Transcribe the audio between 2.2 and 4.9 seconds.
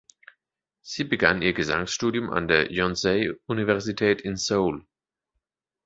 an der Yonsei-Universität in Seoul.